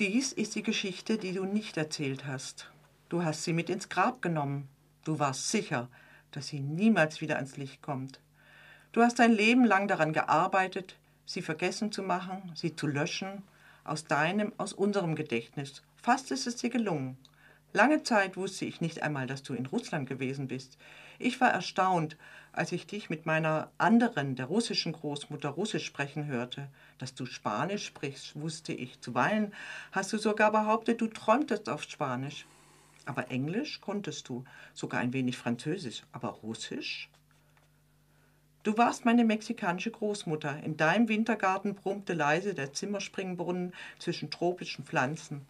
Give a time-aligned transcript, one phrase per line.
[0.00, 2.70] Dies ist die Geschichte, die du nicht erzählt hast.
[3.10, 4.66] Du hast sie mit ins Grab genommen.
[5.04, 5.90] Du warst sicher,
[6.30, 8.18] dass sie niemals wieder ans Licht kommt.
[8.92, 13.42] Du hast dein Leben lang daran gearbeitet, sie vergessen zu machen, sie zu löschen,
[13.84, 15.82] aus deinem, aus unserem Gedächtnis.
[15.96, 17.18] Fast ist es dir gelungen.
[17.72, 20.76] Lange Zeit wusste ich nicht einmal, dass du in Russland gewesen bist.
[21.20, 22.16] Ich war erstaunt,
[22.52, 26.68] als ich dich mit meiner anderen, der russischen Großmutter, Russisch sprechen hörte.
[26.98, 29.00] Dass du Spanisch sprichst, wusste ich.
[29.00, 29.54] Zuweilen
[29.92, 32.44] hast du sogar behauptet, du träumtest auf Spanisch.
[33.06, 37.08] Aber Englisch konntest du, sogar ein wenig Französisch, aber Russisch?
[38.62, 40.62] Du warst meine mexikanische Großmutter.
[40.64, 45.46] In deinem Wintergarten brummte leise der Zimmerspringbrunnen zwischen tropischen Pflanzen.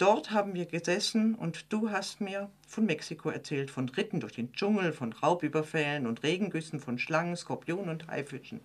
[0.00, 4.50] Dort haben wir gesessen und du hast mir von Mexiko erzählt, von Ritten durch den
[4.54, 8.62] Dschungel, von Raubüberfällen und Regengüssen, von Schlangen, Skorpionen und Haifischen,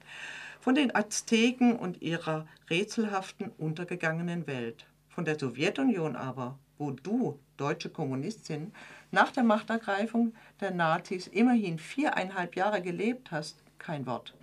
[0.61, 7.89] von den Azteken und ihrer rätselhaften untergegangenen Welt, von der Sowjetunion aber, wo du, deutsche
[7.89, 8.71] Kommunistin,
[9.11, 14.33] nach der Machtergreifung der Nazis immerhin viereinhalb Jahre gelebt hast, kein Wort.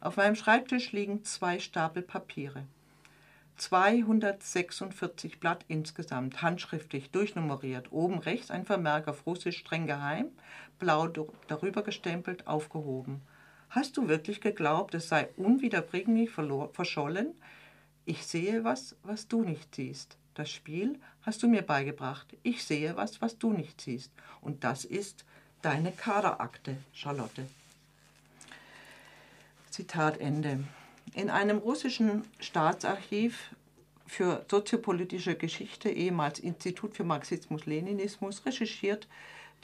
[0.00, 2.66] Auf meinem Schreibtisch liegen zwei Stapel Papiere.
[3.60, 7.92] 246 Blatt insgesamt, handschriftlich durchnummeriert.
[7.92, 10.28] Oben rechts ein Vermerk auf Russisch streng geheim,
[10.78, 11.08] blau
[11.46, 13.20] darüber gestempelt, aufgehoben.
[13.68, 17.34] Hast du wirklich geglaubt, es sei unwiederbringlich verschollen?
[18.06, 20.16] Ich sehe was, was du nicht siehst.
[20.34, 22.34] Das Spiel hast du mir beigebracht.
[22.42, 24.10] Ich sehe was, was du nicht siehst.
[24.40, 25.26] Und das ist
[25.60, 27.46] deine Kaderakte, Charlotte.
[29.68, 30.64] Zitat Ende.
[31.14, 33.54] In einem russischen Staatsarchiv
[34.06, 39.08] für soziopolitische Geschichte, ehemals Institut für Marxismus-Leninismus, recherchiert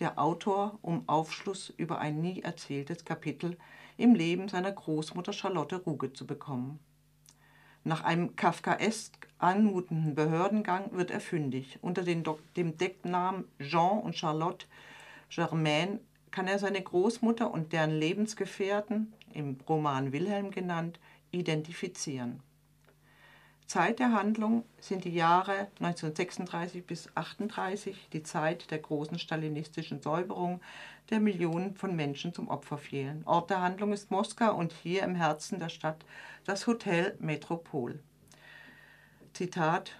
[0.00, 3.56] der Autor um Aufschluss über ein nie erzähltes Kapitel
[3.96, 6.80] im Leben seiner Großmutter Charlotte Ruge zu bekommen.
[7.84, 11.78] Nach einem kafkaesk anmutenden Behördengang wird er fündig.
[11.80, 14.66] Unter dem Decknamen Jean und Charlotte
[15.30, 16.00] Germain
[16.32, 20.98] kann er seine Großmutter und deren Lebensgefährten, im Roman Wilhelm genannt,
[21.36, 22.40] identifizieren.
[23.66, 30.60] Zeit der Handlung sind die Jahre 1936 bis 1938, die Zeit der großen stalinistischen Säuberung,
[31.10, 33.22] der Millionen von Menschen zum Opfer fielen.
[33.26, 36.04] Ort der Handlung ist Moskau und hier im Herzen der Stadt
[36.44, 37.98] das Hotel Metropol.
[39.32, 39.96] Zitat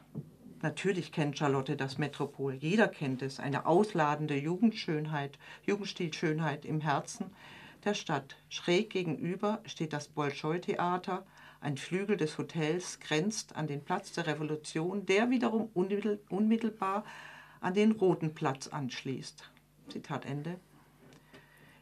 [0.63, 7.27] Natürlich kennt Charlotte das Metropol, jeder kennt es, eine ausladende Jugendschönheit, Jugendstilschönheit im Herzen
[7.87, 8.37] der Stadt.
[8.49, 11.25] Schräg gegenüber steht das Bolschoi-Theater,
[11.61, 17.05] ein Flügel des Hotels grenzt an den Platz der Revolution, der wiederum unmittelbar
[17.61, 19.51] an den Roten Platz anschließt.
[19.89, 20.61] Zitat Ende.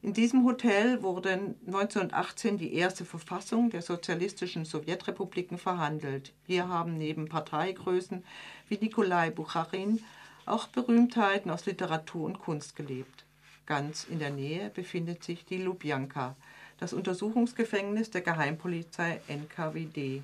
[0.03, 6.35] In diesem Hotel wurde 1918 die erste Verfassung der sozialistischen Sowjetrepubliken verhandelt.
[6.47, 8.23] Hier haben neben Parteigrößen
[8.69, 10.05] wie Nikolai Bucharin
[10.45, 13.24] auch Berühmtheiten aus Literatur und Kunst gelebt.
[13.67, 16.37] Ganz in der Nähe befindet sich die Lubjanka,
[16.79, 20.23] das Untersuchungsgefängnis der Geheimpolizei NKWD.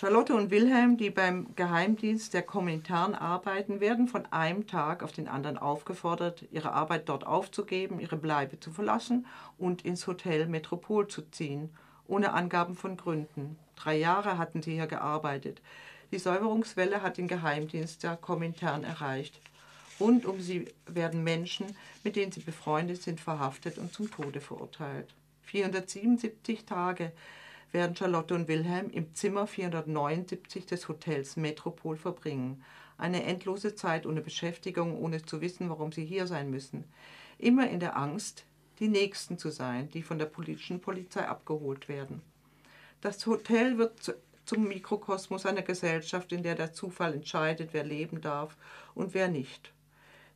[0.00, 5.26] Charlotte und Wilhelm, die beim Geheimdienst der Kommentaren arbeiten, werden von einem Tag auf den
[5.26, 9.26] anderen aufgefordert, ihre Arbeit dort aufzugeben, ihre Bleibe zu verlassen
[9.58, 11.70] und ins Hotel Metropol zu ziehen,
[12.06, 13.58] ohne Angaben von Gründen.
[13.74, 15.60] Drei Jahre hatten sie hier gearbeitet.
[16.12, 19.40] Die Säuberungswelle hat den Geheimdienst der Kommentaren erreicht.
[20.00, 25.12] Rund um sie werden Menschen, mit denen sie befreundet sind, verhaftet und zum Tode verurteilt.
[25.42, 27.12] 477 Tage
[27.72, 32.62] werden Charlotte und Wilhelm im Zimmer 479 des Hotels Metropol verbringen.
[32.96, 36.84] Eine endlose Zeit ohne Beschäftigung, ohne zu wissen, warum sie hier sein müssen.
[37.38, 38.44] Immer in der Angst,
[38.78, 42.22] die Nächsten zu sein, die von der politischen Polizei abgeholt werden.
[43.00, 48.56] Das Hotel wird zum Mikrokosmos einer Gesellschaft, in der der Zufall entscheidet, wer leben darf
[48.94, 49.72] und wer nicht.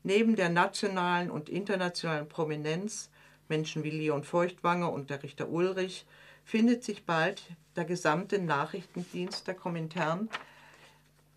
[0.05, 3.11] Neben der nationalen und internationalen Prominenz,
[3.49, 6.07] Menschen wie Leon Feuchtwanger und der Richter Ulrich,
[6.45, 7.43] findet sich bald
[7.77, 10.29] der gesamte Nachrichtendienst der Komintern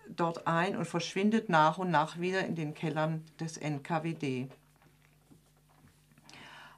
[0.08, 4.48] dort ein und verschwindet nach und nach wieder in den Kellern des NKWD.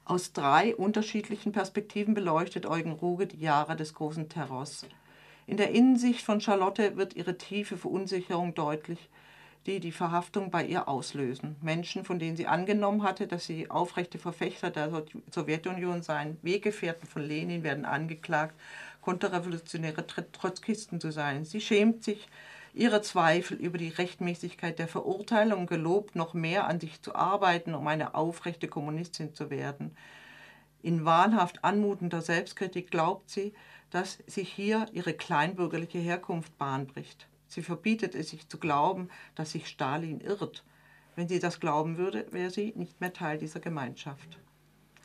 [0.04, 4.86] Aus drei unterschiedlichen Perspektiven beleuchtet Eugen Ruge die Jahre des großen Terrors.
[5.46, 9.10] In der Innensicht von Charlotte wird ihre tiefe Verunsicherung deutlich,
[9.68, 11.56] die die Verhaftung bei ihr auslösen.
[11.60, 14.90] Menschen, von denen sie angenommen hatte, dass sie aufrechte Verfechter der
[15.30, 18.54] Sowjetunion seien, Weggefährten von Lenin, werden angeklagt,
[19.02, 21.44] konterrevolutionäre Trotzkisten zu sein.
[21.44, 22.28] Sie schämt sich
[22.72, 27.86] ihre Zweifel über die Rechtmäßigkeit der Verurteilung gelobt, noch mehr an sich zu arbeiten, um
[27.86, 29.94] eine aufrechte Kommunistin zu werden.
[30.80, 33.52] In wahnhaft anmutender Selbstkritik glaubt sie,
[33.90, 37.26] dass sich hier ihre kleinbürgerliche Herkunft Bahn bricht.
[37.48, 40.64] Sie verbietet es sich zu glauben, dass sich Stalin irrt.
[41.16, 44.38] Wenn sie das glauben würde, wäre sie nicht mehr Teil dieser Gemeinschaft.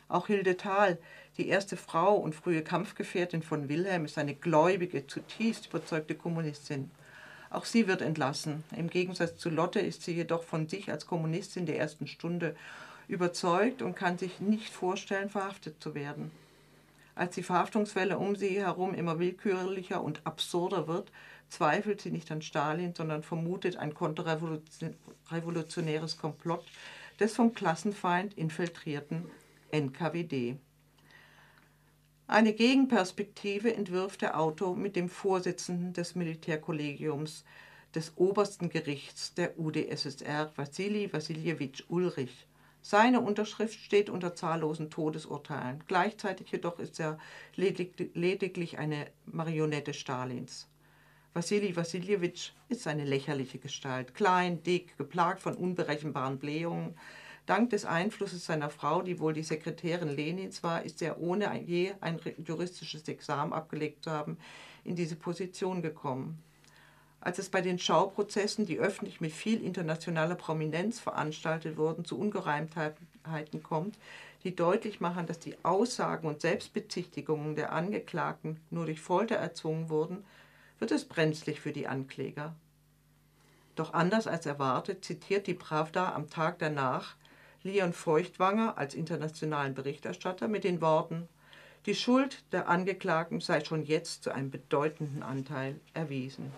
[0.07, 0.99] Auch Hilde Thal,
[1.37, 6.91] die erste Frau und frühe Kampfgefährtin von Wilhelm, ist eine gläubige, zutiefst überzeugte Kommunistin.
[7.49, 8.63] Auch sie wird entlassen.
[8.75, 12.55] Im Gegensatz zu Lotte ist sie jedoch von sich als Kommunistin der ersten Stunde
[13.07, 16.31] überzeugt und kann sich nicht vorstellen, verhaftet zu werden.
[17.15, 21.11] Als die Verhaftungswelle um sie herum immer willkürlicher und absurder wird,
[21.49, 26.65] zweifelt sie nicht an Stalin, sondern vermutet ein konterrevolutionäres Komplott
[27.19, 29.25] des vom Klassenfeind infiltrierten
[29.71, 30.57] NKWD.
[32.25, 37.43] Eine Gegenperspektive entwirft der Autor mit dem Vorsitzenden des Militärkollegiums
[37.93, 42.47] des obersten Gerichts der UdSSR, Wassili Wassiljewitsch Ulrich.
[42.85, 45.81] Seine Unterschrift steht unter zahllosen Todesurteilen.
[45.87, 47.17] Gleichzeitig jedoch ist er
[47.55, 50.67] lediglich eine Marionette Stalins.
[51.33, 56.95] Wassili Wassiljewitsch ist eine lächerliche Gestalt, klein, dick, geplagt von unberechenbaren Blähungen.
[57.45, 61.93] Dank des Einflusses seiner Frau, die wohl die Sekretärin Lenins war, ist er ohne je
[62.01, 64.37] ein juristisches Examen abgelegt zu haben,
[64.83, 66.43] in diese Position gekommen.
[67.25, 73.63] Als es bei den Schauprozessen, die öffentlich mit viel internationaler Prominenz veranstaltet wurden, zu Ungereimtheiten
[73.63, 73.97] kommt,
[74.43, 80.25] die deutlich machen, dass die Aussagen und Selbstbezichtigungen der Angeklagten nur durch Folter erzwungen wurden,
[80.79, 82.55] wird es brenzlig für die Ankläger.
[83.75, 87.15] Doch anders als erwartet zitiert die Pravda am Tag danach
[87.63, 91.29] Leon Feuchtwanger als internationalen Berichterstatter mit den Worten
[91.85, 96.51] Die Schuld der Angeklagten sei schon jetzt zu einem bedeutenden Anteil erwiesen.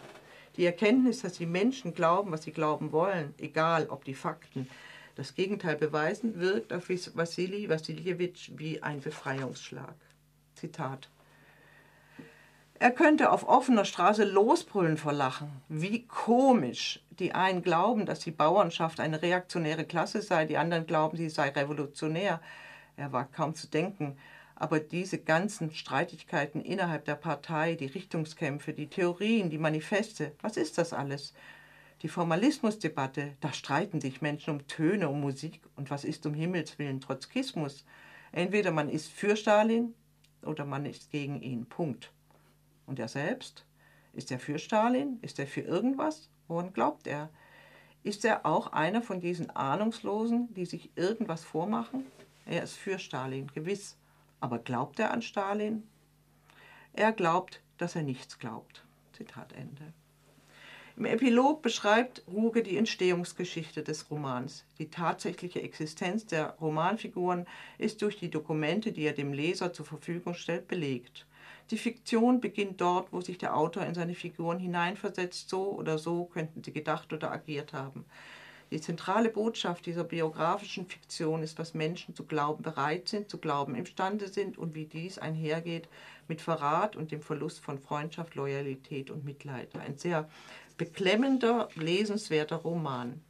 [0.57, 4.67] Die Erkenntnis, dass die Menschen glauben, was sie glauben wollen, egal ob die Fakten
[5.15, 9.95] das Gegenteil beweisen, wirkt auf Wassili Wassiljewitsch wie ein Befreiungsschlag.
[10.55, 11.09] Zitat
[12.77, 15.49] er könnte auf offener Straße losbrüllen vor Lachen.
[15.69, 16.99] Wie komisch.
[17.09, 21.49] Die einen glauben, dass die Bauernschaft eine reaktionäre Klasse sei, die anderen glauben, sie sei
[21.49, 22.41] revolutionär.
[22.97, 24.17] Er war kaum zu denken.
[24.55, 30.77] Aber diese ganzen Streitigkeiten innerhalb der Partei, die Richtungskämpfe, die Theorien, die Manifeste, was ist
[30.77, 31.33] das alles?
[32.01, 36.79] Die Formalismusdebatte, da streiten sich Menschen um Töne, um Musik und was ist um Himmels
[36.79, 37.85] willen Trotzkismus?
[38.31, 39.93] Entweder man ist für Stalin
[40.41, 41.65] oder man ist gegen ihn.
[41.65, 42.11] Punkt.
[42.85, 43.65] Und er selbst?
[44.13, 45.19] Ist er für Stalin?
[45.21, 46.29] Ist er für irgendwas?
[46.47, 47.29] Woran glaubt er?
[48.03, 52.05] Ist er auch einer von diesen Ahnungslosen, die sich irgendwas vormachen?
[52.45, 53.97] Er ist für Stalin, gewiss.
[54.45, 55.81] Aber glaubt er an Stalin?
[56.93, 58.85] Er glaubt, dass er nichts glaubt.
[59.11, 59.91] Zitat Ende.
[60.95, 64.63] Im Epilog beschreibt Ruge die Entstehungsgeschichte des Romans.
[64.77, 67.47] Die tatsächliche Existenz der Romanfiguren
[67.79, 71.25] ist durch die Dokumente, die er dem Leser zur Verfügung stellt, belegt.
[71.71, 75.49] Die Fiktion beginnt dort, wo sich der Autor in seine Figuren hineinversetzt.
[75.49, 78.05] So oder so könnten sie gedacht oder agiert haben.
[78.75, 83.73] Die zentrale Botschaft dieser biografischen Fiktion ist, was Menschen zu glauben bereit sind, zu glauben
[83.73, 85.87] imstande sind und wie dies einhergeht
[86.27, 89.69] mit Verrat und dem Verlust von Freundschaft, Loyalität und Mitleid.
[89.77, 90.27] Ein sehr
[90.77, 93.21] beklemmender, lesenswerter Roman.